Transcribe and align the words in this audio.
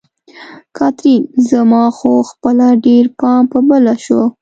کاترین: 0.77 1.21
زما 1.49 1.83
خو 1.97 2.11
خپله 2.29 2.67
ډېر 2.85 3.05
پام 3.19 3.41
په 3.51 3.59
بله 3.69 3.93
شو. 4.05 4.21